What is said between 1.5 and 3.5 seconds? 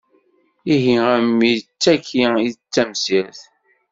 d tagi i d tamsirt!